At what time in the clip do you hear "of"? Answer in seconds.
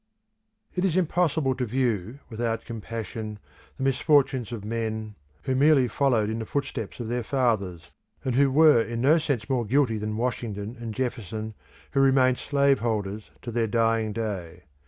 4.51-4.65, 6.99-7.07